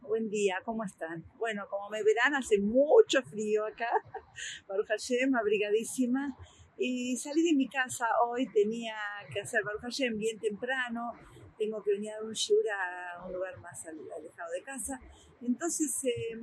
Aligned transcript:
Buen 0.00 0.30
día, 0.30 0.56
¿cómo 0.64 0.84
están? 0.84 1.24
Bueno, 1.38 1.66
como 1.68 1.90
me 1.90 2.02
verán, 2.02 2.34
hace 2.34 2.58
mucho 2.58 3.22
frío 3.22 3.66
acá, 3.66 3.88
Baruch 4.66 4.88
Hashem, 4.88 5.34
abrigadísima, 5.34 6.36
y 6.78 7.16
salí 7.16 7.42
de 7.42 7.54
mi 7.54 7.68
casa 7.68 8.06
hoy, 8.24 8.46
tenía 8.52 8.96
que 9.32 9.40
hacer 9.40 9.62
Baruch 9.64 9.82
Hashem 9.82 10.18
bien 10.18 10.38
temprano, 10.38 11.12
tengo 11.58 11.82
que 11.82 11.92
venir 11.92 12.12
a 12.12 12.22
un 12.22 12.32
shiur 12.32 12.64
a 12.70 13.24
un 13.26 13.32
lugar 13.32 13.58
más 13.60 13.86
alejado 13.86 14.52
de 14.52 14.62
casa, 14.62 15.00
entonces... 15.40 16.04
Eh, 16.04 16.40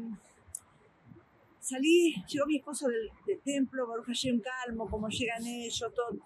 salí, 1.70 2.15
llegó 2.27 2.47
mi 2.47 2.57
esposo 2.57 2.88
del, 2.88 3.11
templo, 3.43 3.88
Baruch 3.88 4.07
Hashem 4.07 4.41
calmo, 4.41 4.89
como 4.89 5.07
llegan 5.09 5.45
ellos, 5.45 5.93
todo 5.93 6.17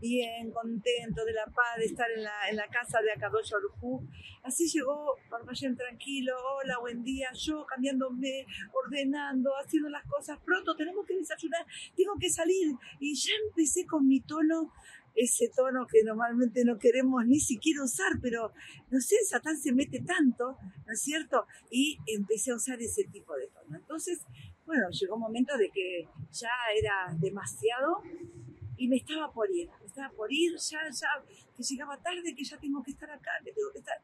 bien, 0.00 0.50
contento 0.52 1.24
de 1.24 1.32
la 1.32 1.46
paz, 1.46 1.76
de 1.78 1.86
estar 1.86 2.08
en 2.10 2.22
la, 2.22 2.48
en 2.48 2.56
la 2.56 2.68
casa 2.68 3.00
de 3.02 3.10
Akadosh 3.10 3.50
Baruj 3.50 4.02
Así 4.44 4.68
llegó 4.68 5.16
Baruch 5.28 5.48
Hashem 5.48 5.76
tranquilo, 5.76 6.34
hola, 6.56 6.78
buen 6.78 7.02
día, 7.02 7.30
yo 7.34 7.66
cambiándome, 7.66 8.46
ordenando, 8.72 9.50
haciendo 9.56 9.88
las 9.88 10.04
cosas, 10.06 10.38
pronto 10.44 10.76
tenemos 10.76 11.04
que 11.04 11.16
desayunar, 11.16 11.66
tengo 11.96 12.14
que 12.20 12.30
salir. 12.30 12.72
Y 13.00 13.14
ya 13.14 13.32
empecé 13.48 13.84
con 13.86 14.06
mi 14.06 14.20
tono 14.20 14.72
ese 15.14 15.50
tono 15.54 15.86
que 15.86 16.02
normalmente 16.04 16.64
no 16.64 16.78
queremos 16.78 17.26
ni 17.26 17.40
siquiera 17.40 17.82
usar, 17.84 18.20
pero 18.20 18.52
no 18.90 19.00
sé, 19.00 19.16
Satán 19.28 19.58
se 19.58 19.72
mete 19.72 20.00
tanto, 20.00 20.56
¿no 20.86 20.92
es 20.92 21.02
cierto? 21.02 21.46
Y 21.70 21.98
empecé 22.06 22.52
a 22.52 22.56
usar 22.56 22.80
ese 22.80 23.04
tipo 23.04 23.34
de 23.34 23.48
tono. 23.48 23.76
Entonces, 23.76 24.20
bueno, 24.66 24.88
llegó 24.90 25.14
un 25.16 25.22
momento 25.22 25.56
de 25.56 25.70
que 25.70 26.08
ya 26.30 26.50
era 26.76 27.14
demasiado 27.18 28.02
y 28.76 28.88
me 28.88 28.96
estaba 28.96 29.32
por 29.32 29.50
ir, 29.50 29.68
me 29.80 29.86
estaba 29.86 30.10
por 30.10 30.32
ir, 30.32 30.56
ya, 30.56 30.80
ya, 30.90 31.08
que 31.56 31.62
llegaba 31.62 31.96
tarde, 31.98 32.34
que 32.34 32.44
ya 32.44 32.58
tengo 32.58 32.82
que 32.82 32.92
estar 32.92 33.10
acá, 33.10 33.32
que 33.44 33.52
tengo 33.52 33.72
que 33.72 33.78
estar. 33.78 34.00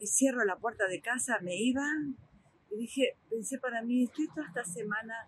Y 0.00 0.06
cierro 0.06 0.44
la 0.44 0.56
puerta 0.56 0.86
de 0.86 1.00
casa, 1.00 1.38
me 1.40 1.56
iba 1.56 1.84
y 2.70 2.76
dije, 2.76 3.16
pensé 3.30 3.58
para 3.58 3.82
mí, 3.82 4.04
estoy 4.04 4.28
toda 4.28 4.46
esta 4.46 4.64
semana 4.64 5.26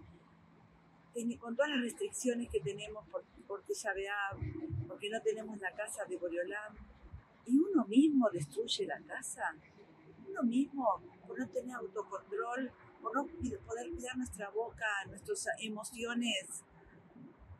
con 1.39 1.57
todas 1.57 1.71
las 1.73 1.81
restricciones 1.81 2.49
que 2.49 2.61
tenemos 2.61 3.07
por, 3.09 3.25
porque 3.47 3.75
ya 3.75 3.93
vea, 3.93 4.15
porque 4.87 5.11
no 5.11 5.21
tenemos 5.23 5.59
la 5.59 5.73
casa 5.73 6.05
de 6.05 6.17
Boreolam, 6.17 6.75
y 7.47 7.59
uno 7.59 7.85
mismo 7.87 8.29
destruye 8.31 8.87
la 8.87 9.01
casa, 9.01 9.43
uno 10.29 10.43
mismo 10.45 11.03
por 11.27 11.39
no 11.39 11.49
tener 11.49 11.75
autocontrol, 11.75 12.71
por 13.01 13.15
no 13.15 13.27
poder 13.27 13.91
cuidar 13.91 14.17
nuestra 14.17 14.51
boca, 14.51 14.87
nuestras 15.09 15.47
emociones. 15.61 16.65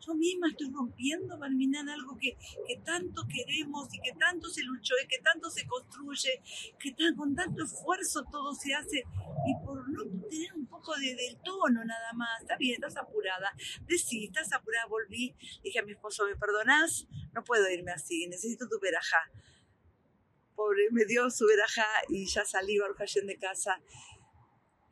Yo 0.01 0.15
misma 0.15 0.49
estoy 0.49 0.71
rompiendo, 0.73 1.37
Malminan, 1.37 1.87
algo 1.91 2.17
que, 2.17 2.35
que, 2.67 2.77
tanto 2.83 3.23
queremos 3.29 3.87
y 3.93 4.01
que 4.01 4.13
tanto 4.13 4.49
se 4.49 4.63
luchó 4.63 4.95
y 5.05 5.07
que 5.07 5.19
tanto 5.19 5.51
se 5.51 5.67
construye, 5.67 6.41
que 6.79 6.93
tan, 6.93 7.15
con 7.17 7.35
tanto 7.35 7.65
esfuerzo 7.65 8.25
todo 8.33 8.55
se 8.55 8.73
hace 8.73 9.05
y 9.47 9.65
por 9.65 9.87
no 9.91 10.05
tener 10.27 10.55
un 10.55 10.67
poco 10.67 10.97
de, 10.97 11.15
del 11.15 11.37
tono 11.45 11.85
nada 11.85 12.15
más, 12.15 12.41
está 12.41 12.57
bien, 12.57 12.77
estás 12.77 12.97
apurada, 12.97 13.53
decí, 13.87 14.25
estás 14.25 14.51
apurada, 14.55 14.87
volví, 14.87 15.35
dije 15.63 15.81
a 15.81 15.83
mi 15.83 15.93
esposo, 15.93 16.25
¿me 16.25 16.35
perdonás? 16.35 17.07
No 17.35 17.45
puedo 17.45 17.69
irme 17.71 17.93
así, 17.93 18.27
necesito 18.27 18.69
tu 18.71 18.81
verajá. 18.81 19.31
Pobre, 20.57 20.89
me 20.93 21.05
dio 21.05 21.31
su 21.31 21.47
verajá 21.47 21.87
y 22.09 22.25
ya 22.25 22.47
salí, 22.47 22.79
Baruch 22.79 22.99
de 22.99 23.37
casa 23.37 23.79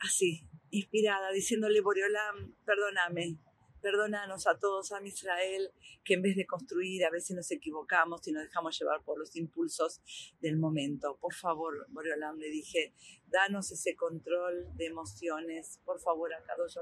así, 0.01 0.47
inspirada, 0.71 1.31
diciéndole, 1.33 1.81
Boreolam, 1.81 2.55
perdóname, 2.65 3.39
perdónanos 3.81 4.47
a 4.47 4.59
todos, 4.59 4.93
a 4.93 5.05
Israel, 5.07 5.71
que 6.05 6.15
en 6.15 6.23
vez 6.23 6.37
de 6.37 6.47
construir 6.47 7.05
a 7.05 7.11
veces 7.11 7.37
nos 7.37 7.51
equivocamos 7.51 8.27
y 8.27 8.33
nos 8.33 8.45
dejamos 8.45 8.79
llevar 8.79 9.03
por 9.05 9.19
los 9.19 9.35
impulsos 9.37 10.01
del 10.41 10.57
momento. 10.57 11.19
Por 11.21 11.35
favor, 11.35 11.87
Boreolam, 11.91 12.39
le 12.39 12.51
dije, 12.51 12.95
danos 13.27 13.71
ese 13.73 13.97
control 13.97 14.69
de 14.77 14.87
emociones, 14.87 15.81
por 15.85 16.01
favor, 16.01 16.33
a 16.35 16.43
Kadosh 16.43 16.77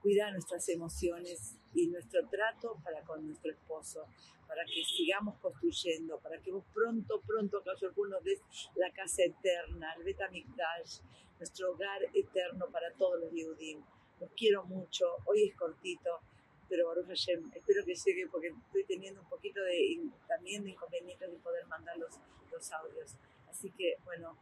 cuida 0.00 0.30
nuestras 0.30 0.68
emociones 0.70 1.59
y 1.74 1.86
nuestro 1.88 2.26
trato 2.28 2.78
para 2.82 3.02
con 3.02 3.26
nuestro 3.26 3.52
esposo, 3.52 4.06
para 4.46 4.64
que 4.64 4.82
sigamos 4.84 5.38
construyendo, 5.38 6.18
para 6.18 6.40
que 6.40 6.50
vos 6.50 6.64
pronto, 6.74 7.20
pronto, 7.20 7.62
Arujú, 7.70 8.06
nos 8.06 8.22
des 8.24 8.40
la 8.74 8.90
casa 8.92 9.22
eterna, 9.22 9.94
el 9.96 10.04
Betamikdash, 10.04 11.00
nuestro 11.38 11.72
hogar 11.72 12.02
eterno 12.12 12.66
para 12.70 12.92
todos 12.94 13.20
los 13.20 13.32
Yehudim. 13.32 13.80
Los 14.20 14.30
quiero 14.32 14.64
mucho, 14.64 15.16
hoy 15.26 15.48
es 15.48 15.56
cortito, 15.56 16.20
pero 16.68 16.86
Baruch 16.86 17.06
Hashem, 17.06 17.50
espero 17.54 17.84
que 17.84 17.94
llegue 17.94 18.26
porque 18.28 18.48
estoy 18.48 18.84
teniendo 18.84 19.20
un 19.22 19.28
poquito 19.28 19.62
de, 19.62 19.98
también 20.28 20.64
de 20.64 20.70
inconvenientes 20.70 21.30
de 21.30 21.38
poder 21.38 21.66
mandar 21.66 21.96
los, 21.96 22.18
los 22.50 22.72
audios. 22.72 23.16
Así 23.48 23.70
que, 23.70 23.96
bueno, 24.04 24.36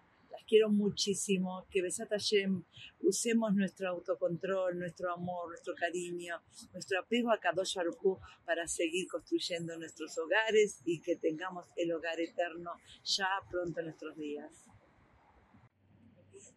quiero 0.49 0.71
muchísimo, 0.71 1.67
que 1.71 1.83
Besat 1.83 2.09
Hashem 2.09 2.65
usemos 3.01 3.55
nuestro 3.55 3.91
autocontrol, 3.91 4.79
nuestro 4.79 5.13
amor, 5.13 5.49
nuestro 5.51 5.75
cariño, 5.75 6.41
nuestro 6.73 7.01
apego 7.01 7.31
a 7.31 7.39
Kadosh 7.39 7.77
para 8.45 8.67
seguir 8.67 9.07
construyendo 9.09 9.79
nuestros 9.79 10.17
hogares 10.19 10.81
y 10.85 11.01
que 11.01 11.17
tengamos 11.17 11.67
el 11.77 11.93
hogar 11.93 12.19
eterno 12.19 12.73
ya 13.05 13.29
pronto 13.51 13.81
en 13.81 13.87
nuestros 13.87 14.17
días. 14.17 14.69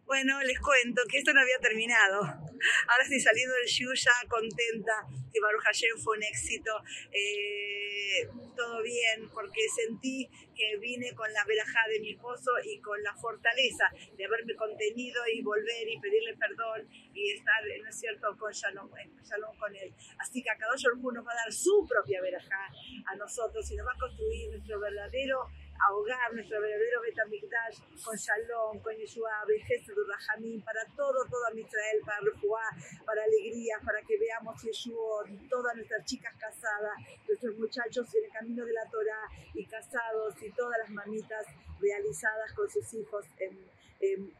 Bueno, 0.04 0.42
les 0.42 0.58
cuento 0.60 1.02
que 1.08 1.18
esto 1.18 1.32
no 1.32 1.40
había 1.40 1.58
terminado. 1.58 2.20
Ahora 2.20 3.02
estoy 3.02 3.20
saliendo 3.20 3.54
del 3.54 3.66
Shu 3.66 3.92
ya 3.94 4.28
contenta, 4.28 4.92
que 5.32 5.40
Baruch 5.40 5.62
Hashem 5.64 5.98
fue 5.98 6.16
un 6.18 6.22
éxito, 6.22 6.70
eh, 7.10 8.28
todo 8.56 8.82
bien, 8.82 9.28
porque 9.32 9.62
sentí 9.74 10.28
que 10.54 10.76
vine 10.78 11.14
con 11.14 11.32
la 11.32 11.44
verajá 11.44 11.88
de 11.88 12.00
mi 12.00 12.12
esposo 12.12 12.52
y 12.62 12.80
con 12.80 13.02
la 13.02 13.14
fortaleza 13.14 13.90
de 14.16 14.24
haberme 14.24 14.54
contenido 14.54 15.22
y 15.32 15.42
volver 15.42 15.88
y 15.88 15.98
pedirle 15.98 16.36
perdón 16.36 16.88
y 17.14 17.32
estar, 17.32 17.62
¿no 17.82 17.88
es 17.88 17.98
cierto?, 17.98 18.36
con 18.38 18.52
Shalom, 18.52 18.90
Shalom 19.24 19.56
con 19.56 19.74
él. 19.74 19.94
Así 20.18 20.42
que 20.42 20.50
a 20.50 20.58
cada 20.58 20.72
nos 20.72 21.26
va 21.26 21.32
a 21.32 21.36
dar 21.36 21.52
su 21.52 21.86
propia 21.88 22.20
verajá 22.20 22.68
a 23.06 23.16
nosotros 23.16 23.70
y 23.70 23.76
nos 23.76 23.86
va 23.86 23.92
a 23.92 23.98
construir 23.98 24.50
nuestro 24.50 24.78
verdadero 24.78 25.48
ahogar 25.78 26.34
nuestro 26.34 26.60
verdadero 26.60 27.00
Betamikdash 27.02 28.02
con 28.04 28.16
Shalom, 28.16 28.80
con 28.80 28.94
Yeshua, 28.96 29.44
Vejez, 29.46 29.82
Rahamim, 29.86 30.62
para 30.62 30.84
todo, 30.96 31.24
todo 31.28 31.56
Israel, 31.56 32.00
para 32.04 32.20
Refuá, 32.20 32.62
para 33.04 33.24
alegría, 33.24 33.76
para 33.84 34.00
que 34.02 34.18
veamos 34.18 34.62
Yeshua, 34.62 35.24
todas 35.48 35.76
nuestras 35.76 36.04
chicas 36.04 36.34
casadas, 36.38 36.96
nuestros 37.26 37.58
muchachos 37.58 38.14
en 38.14 38.24
el 38.24 38.30
camino 38.30 38.64
de 38.64 38.72
la 38.72 38.88
Torah 38.90 39.28
y 39.54 39.66
casados 39.66 40.34
y 40.42 40.50
todas 40.52 40.78
las 40.78 40.90
mamitas 40.90 41.46
realizadas 41.80 42.52
con 42.54 42.68
sus 42.70 42.94
hijos 42.94 43.26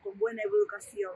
con 0.00 0.18
buena 0.18 0.42
educación. 0.42 1.12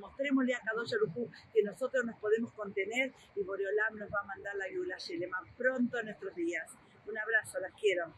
mostrémosle 0.00 0.54
a 0.54 0.60
Kadosh 0.60 0.94
Arujú 0.94 1.30
que 1.52 1.62
nosotros 1.62 2.04
nos 2.04 2.18
podemos 2.20 2.52
contener 2.52 3.12
y 3.34 3.42
Boreolam 3.42 3.96
nos 3.96 4.10
va 4.10 4.20
a 4.20 4.26
mandar 4.26 4.54
la 4.56 4.68
Yula 4.70 4.98
Shelema 4.98 5.38
pronto 5.56 5.98
en 5.98 6.06
nuestros 6.06 6.34
días. 6.34 6.70
Un 7.06 7.16
abrazo, 7.16 7.58
las 7.60 7.72
quiero. 7.72 8.14